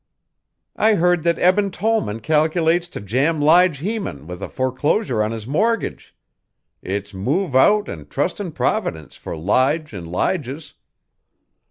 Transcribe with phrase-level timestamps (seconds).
[0.77, 5.45] "I heard that Eben Tollman cal'lates to jam Lige Heman with a foreclosure on his
[5.45, 6.15] mortgage.
[6.81, 10.73] It's move out and trust in Providence for Lige and Lige's."